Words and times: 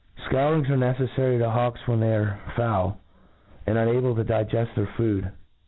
Scourings 0.25 0.67
arc 0.67 0.79
neceflary 0.79 1.37
to 1.37 1.47
hawks 1.51 1.87
when 1.87 1.99
they 1.99 2.11
are 2.15 2.39
foul, 2.55 2.99
and 3.67 3.77
unable 3.77 4.15
to 4.15 4.25
digeft 4.25 4.73
their 4.73 4.89
food. 4.97 5.31